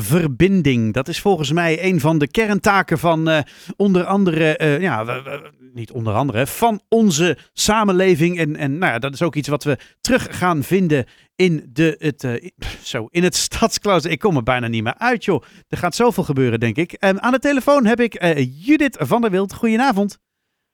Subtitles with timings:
[0.00, 0.92] verbinding.
[0.92, 3.38] Dat is volgens mij een van de kerntaken van uh,
[3.76, 5.22] onder andere, uh, ja,
[5.72, 8.38] niet onder andere, van onze samenleving.
[8.38, 11.04] En, en nou ja, dat is ook iets wat we terug gaan vinden
[11.36, 12.50] in, de, het, uh,
[12.82, 14.10] zo, in het stadsklooster.
[14.10, 15.42] Ik kom er bijna niet meer uit, joh.
[15.68, 16.96] Er gaat zoveel gebeuren, denk ik.
[17.04, 19.54] Um, aan de telefoon heb ik Judith van der Wild.
[19.54, 20.18] Goedenavond.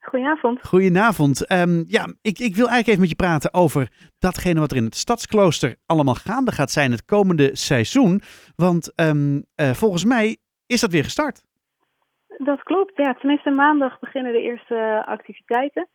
[0.05, 0.67] Goedenavond.
[0.67, 1.51] Goedenavond.
[1.51, 4.83] Um, ja, ik, ik wil eigenlijk even met je praten over datgene wat er in
[4.83, 8.21] het stadsklooster allemaal gaande gaat zijn het komende seizoen.
[8.55, 10.37] Want um, uh, volgens mij
[10.67, 11.43] is dat weer gestart.
[12.37, 13.13] Dat klopt, ja.
[13.13, 15.87] Tenminste, maandag beginnen de eerste activiteiten.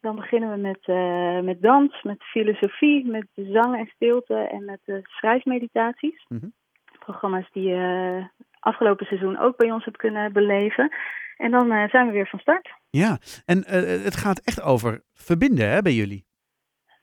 [0.00, 4.80] Dan beginnen we met, uh, met dans, met filosofie, met zang en stilte en met
[4.84, 6.24] uh, schrijfmeditaties.
[6.28, 6.52] Mm -hmm.
[6.98, 8.24] Programma's die je
[8.60, 10.90] afgelopen seizoen ook bij ons hebt kunnen beleven.
[11.36, 12.74] En dan uh, zijn we weer van start.
[12.90, 16.24] Ja, en uh, het gaat echt over verbinden hè, bij jullie?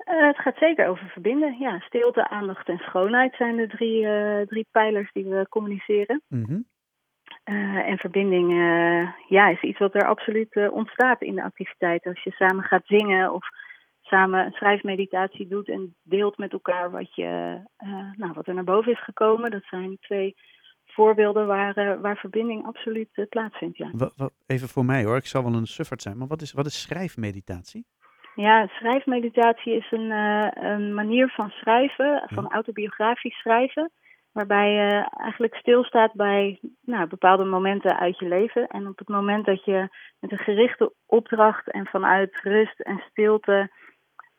[0.10, 1.58] Uh, het gaat zeker over verbinden.
[1.60, 4.06] Ja, stilte, aandacht en schoonheid zijn de drie,
[4.46, 6.22] drie pijlers die we communiceren.
[6.28, 6.66] Mm -hmm.
[7.84, 8.52] en verbinding
[9.28, 12.06] ja, is iets wat er absoluut ontstaat in de activiteit.
[12.06, 13.48] Als je samen gaat zingen of
[14.02, 17.60] samen een schrijfmeditatie doet en deelt met elkaar wat, je,
[18.16, 19.52] nou, wat er naar boven is gekomen.
[19.52, 20.36] Dat zijn twee
[20.94, 23.78] voorbeelden waar, uh, waar verbinding absoluut uh, plaatsvindt.
[23.78, 23.90] Ja.
[23.94, 26.52] Wat, wat, even voor mij hoor, ik zal wel een sufferd zijn, maar wat is,
[26.52, 27.86] wat is schrijfmeditatie?
[28.36, 33.92] Ja, schrijfmeditatie is een, uh, een manier van schrijven, van autobiografisch schrijven,
[34.32, 38.68] waarbij je eigenlijk stilstaat bij nou, bepaalde momenten uit je leven.
[38.68, 39.88] En op het moment dat je
[40.20, 43.72] met een gerichte opdracht en vanuit rust en stilte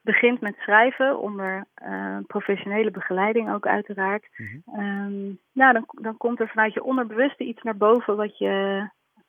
[0.05, 4.29] begint met schrijven, onder uh, professionele begeleiding ook uiteraard.
[4.67, 8.49] Um, nou, dan, dan komt er vanuit je onderbewuste iets naar boven wat je,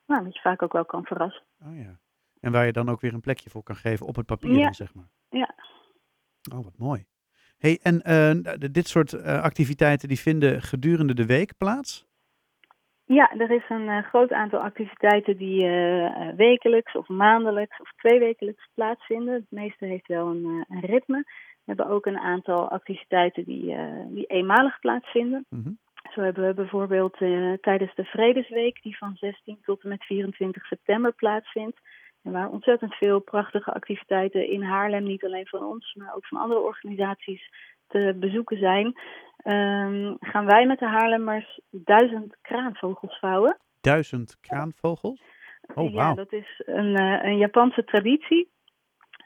[0.05, 1.43] nou, wat je vaak ook wel kan verrassen.
[1.65, 1.99] Oh ja.
[2.39, 4.73] En waar je dan ook weer een plekje voor kan geven op het papier, ja.
[4.73, 5.09] zeg maar.
[5.29, 5.55] Ja.
[6.53, 7.05] Oh, wat mooi.
[7.57, 12.05] Hey, en uh, dit soort uh, activiteiten die vinden gedurende de week plaats?
[13.07, 18.69] Ja, er is een uh, groot aantal activiteiten die uh, wekelijks of maandelijks of tweewekelijks
[18.73, 19.33] plaatsvinden.
[19.33, 21.23] Het meeste heeft wel een, uh, een ritme.
[21.25, 23.75] We hebben ook een aantal activiteiten die,
[24.07, 25.45] die eenmalig plaatsvinden.
[25.49, 25.77] Mm-hmm.
[26.13, 27.17] Zo hebben we bijvoorbeeld
[27.61, 31.79] tijdens de Vredesweek, die van 16 tot en met 24 september plaatsvindt.
[32.23, 36.37] En waar ontzettend veel prachtige activiteiten in Haarlem, niet alleen van ons, maar ook van
[36.39, 37.49] andere organisaties,
[37.87, 38.95] te bezoeken zijn,
[39.45, 43.57] um, gaan wij met de Haarlemmers duizend kraanvogels vouwen.
[43.81, 45.21] Duizend kraanvogels?
[45.67, 45.93] Oh, wow.
[45.93, 48.53] Ja, dat is een, uh, een Japanse traditie.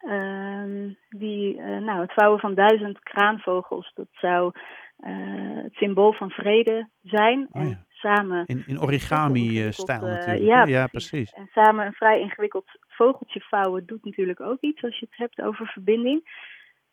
[0.07, 4.51] Um, die, uh, nou, het vouwen van duizend kraanvogels, dat zou
[4.99, 7.47] uh, het symbool van vrede zijn.
[7.51, 8.45] Oh, en samen.
[8.45, 10.45] In, in origami-stijl natuurlijk.
[10.45, 11.31] Ja, ja, precies.
[11.31, 15.41] En samen een vrij ingewikkeld vogeltje vouwen doet natuurlijk ook iets als je het hebt
[15.41, 16.47] over verbinding.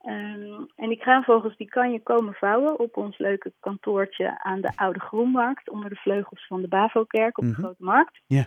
[0.09, 4.73] Um, en die kraanvogels die kan je komen vouwen op ons leuke kantoortje aan de
[4.77, 7.61] Oude Groenmarkt onder de vleugels van de Bavo-kerk op de Mhm.
[7.61, 8.21] Grote Markt.
[8.27, 8.47] Ja.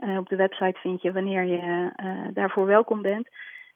[0.00, 3.28] Uh, op de website vind je wanneer je uh, daarvoor welkom bent.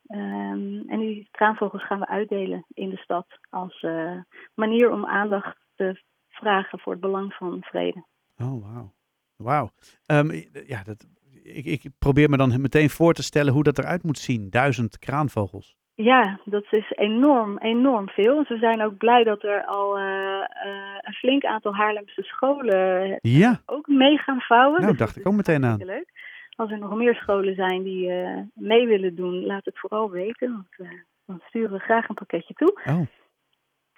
[0.09, 4.21] Um, en die kraanvogels gaan we uitdelen in de stad als uh,
[4.55, 8.05] manier om aandacht te vragen voor het belang van vrede.
[8.37, 8.93] Oh, wauw.
[9.37, 9.71] Wauw.
[10.07, 10.31] Um,
[10.67, 11.07] ja, dat,
[11.43, 14.51] ik, ik probeer me dan meteen voor te stellen hoe dat eruit moet zien.
[14.51, 15.77] Duizend kraanvogels.
[15.97, 18.37] Ja, dat is enorm, enorm veel.
[18.37, 23.19] Dus we zijn ook blij dat er al uh, uh, een flink aantal Haarlemse scholen
[23.21, 23.60] ja.
[23.66, 24.81] ook mee gaan vouwen.
[24.81, 25.84] Nou, dus dacht ik ook meteen aan.
[25.84, 26.12] Leuk.
[26.56, 30.53] Als er nog meer scholen zijn die uh, mee willen doen, laat het vooral weten.
[30.53, 30.91] Want
[31.27, 32.81] dan sturen we graag een pakketje toe.
[32.84, 33.00] Oh,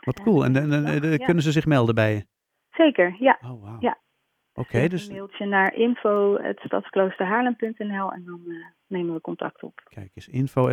[0.05, 0.45] wat cool.
[0.45, 1.17] En, en, en ja.
[1.17, 2.27] kunnen ze zich melden bij je?
[2.71, 3.39] Zeker, ja.
[3.43, 3.83] Oh, wow.
[3.83, 3.99] ja.
[4.59, 5.09] Okay, dus...
[5.09, 9.81] Een mailtje naar info.stadskloosterhaarlem.nl en dan uh, nemen we contact op.
[9.89, 10.71] Kijk eens, info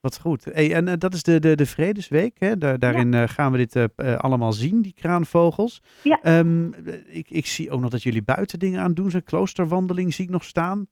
[0.00, 0.44] Wat goed.
[0.44, 2.56] Hey, en uh, dat is de, de, de Vredesweek, hè?
[2.56, 3.22] Daar, daarin ja.
[3.22, 5.82] uh, gaan we dit allemaal zien, die kraanvogels.
[6.02, 6.38] Ja.
[6.38, 6.74] Um,
[7.06, 9.24] ik, ik zie ook nog dat jullie buiten dingen aan doen zijn.
[9.24, 10.86] Kloosterwandeling zie ik nog staan.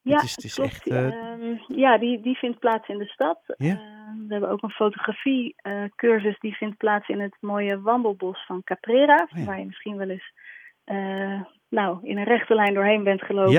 [0.00, 0.70] Ja, het is, het is klopt.
[0.70, 3.40] echt, um, ja die, die vindt plaats in de stad.
[3.56, 3.72] Ja.
[3.72, 3.80] Uh,
[4.26, 9.28] we hebben ook een fotografiecursus die vindt plaats in het mooie wandelbos van Caprera.
[9.32, 9.44] Oh, ja.
[9.44, 10.32] Waar je misschien wel eens
[11.72, 13.52] nou, in een rechte lijn doorheen bent gelopen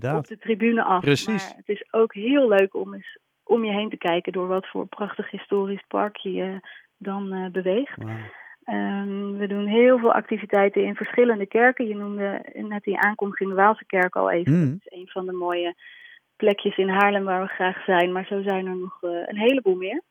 [0.00, 1.00] ja, op de tribune af.
[1.00, 1.48] Precies.
[1.48, 4.66] Maar het is ook heel leuk om eens om je heen te kijken door wat
[4.66, 6.60] voor prachtig historisch park je
[6.96, 8.02] dan uh, beweegt.
[8.02, 8.10] Wow.
[8.68, 11.88] Um, we doen heel veel activiteiten in verschillende kerken.
[11.88, 14.52] Je noemde net die aankondiging de Waalse kerk al even.
[14.52, 14.70] Mm.
[14.70, 15.74] Dat is een van de mooie
[16.36, 18.12] plekjes in Haarlem waar we graag zijn.
[18.12, 20.02] Maar zo zijn er nog uh, een heleboel meer.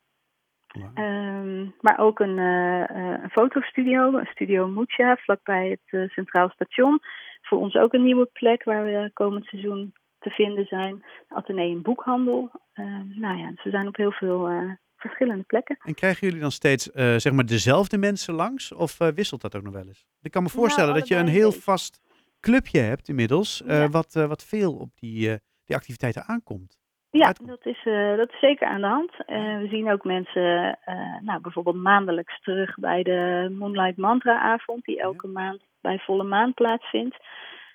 [0.94, 2.84] Um, maar ook een, uh,
[3.22, 7.00] een fotostudio, een studio Mucha, vlakbij het uh, Centraal Station.
[7.42, 11.04] Voor ons ook een nieuwe plek waar we komend seizoen te vinden zijn.
[11.28, 12.50] Atheneum Boekhandel.
[12.74, 15.78] Uh, nou ja, ze zijn op heel veel uh, verschillende plekken.
[15.82, 18.72] En krijgen jullie dan steeds uh, zeg maar dezelfde mensen langs?
[18.72, 20.06] Of wisselt dat ook nog wel eens?
[20.22, 22.04] Ik kan me voorstellen nou, dat je een heel vast
[22.40, 23.88] clubje hebt inmiddels, eh, Ja.
[23.88, 26.78] wat, eh, wat veel op die, eh, die activiteiten aankomt.
[27.10, 29.10] Ja, dat is, eh, dat is zeker aan de hand.
[29.26, 34.84] Eh, we zien ook mensen, eh, nou, bijvoorbeeld maandelijks terug bij de Moonlight Mantra avond,
[34.84, 37.16] die elke maand bij volle maan plaatsvindt.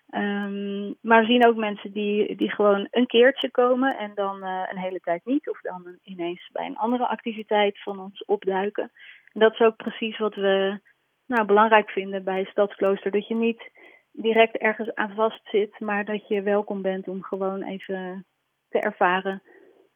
[0.10, 4.78] Ehm, maar we zien ook mensen die, die gewoon een keertje komen en dan een
[4.78, 8.92] hele tijd niet, of dan een- ineens bij een andere activiteit van ons opduiken.
[9.34, 10.80] En dat is ook precies wat we
[11.25, 13.72] nou, belangrijk vinden bij Stadsklooster, dat je niet
[14.12, 18.25] direct ergens aan vast zit, maar dat je welkom bent om gewoon even
[18.72, 19.42] te ervaren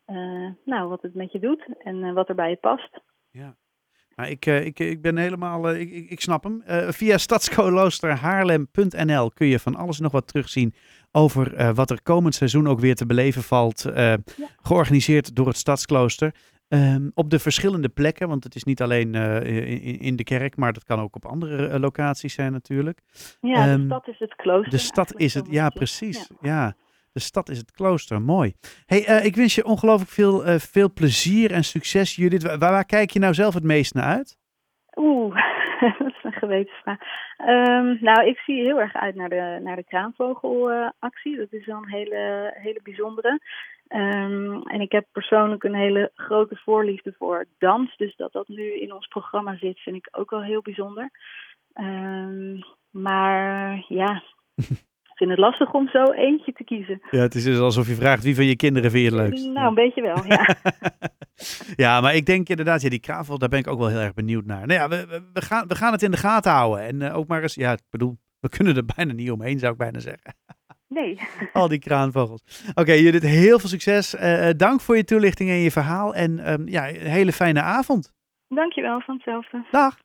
[0.05, 2.99] eh, nou, wat het met je doet en eh, wat er bij je past.
[3.31, 3.55] Ja.
[4.15, 6.63] Maar ik, eh, ik, ik ben helemaal, ik, ik, ik snap hem.
[6.93, 10.73] Via stadskloosterhaarlem.nl kun je van alles nog wat terugzien
[11.11, 13.85] over wat er komend seizoen ook weer te beleven valt.
[13.85, 14.13] eh,
[14.61, 16.33] Georganiseerd door het Stadsklooster.
[16.67, 20.73] Ehm, op de verschillende plekken, want het is niet alleen in, in de kerk, maar
[20.73, 23.01] dat kan ook op andere locaties zijn natuurlijk.
[23.41, 24.71] Ja, Ehm, de stad is het klooster.
[24.71, 26.29] De stad is het, ja precies.
[26.41, 26.75] Ja.
[27.15, 28.53] De stad is het klooster, mooi.
[28.85, 32.43] Hey, eh, ik wens je ongelooflijk veel, eh, veel plezier en succes Judith.
[32.43, 34.37] Waar, waar kijk je nou zelf het meest naar uit?
[34.95, 35.35] Oeh,
[35.99, 36.99] dat is een gewetensvraag.
[37.37, 41.37] Ehm, nou, ik zie heel erg uit naar de, naar de kraanvogelactie.
[41.37, 43.39] dat is wel een hele, hele bijzondere.
[43.87, 47.97] Ehm, en ik heb persoonlijk een hele grote voorliefde voor dans.
[47.97, 51.09] Dus dat dat nu in ons programma zit, vind ik ook wel heel bijzonder.
[51.73, 52.59] Ehm,
[52.89, 54.23] maar ja,
[55.15, 57.01] vind het lastig om zo eentje te kiezen.
[57.11, 59.45] Ja, het is dus alsof je vraagt wie van je kinderen vind je het leukst.
[59.45, 60.55] Nou, een beetje wel, ja.
[61.85, 64.13] ja, maar ik denk inderdaad, ja, die kravel, daar ben ik ook wel heel erg
[64.13, 64.67] benieuwd naar.
[64.67, 66.85] Nou ja, we, we, gaan, we gaan het in de gaten houden.
[66.85, 69.71] En eh, ook maar eens, ja, ik bedoel, we kunnen er bijna niet omheen, zou
[69.71, 70.35] ik bijna zeggen.
[70.87, 71.19] Nee.
[71.53, 72.71] Al die kraanvogels.
[72.73, 74.15] Oké, Judith, heel veel succes.
[74.15, 76.13] Eh, eh, dank voor je toelichting en je verhaal.
[76.15, 78.13] En ehm, ja, een hele fijne avond.
[78.47, 79.65] Dankjewel, van hetzelfde.
[79.71, 79.97] Dag.